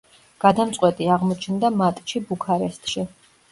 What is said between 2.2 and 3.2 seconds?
ბუქარესტში.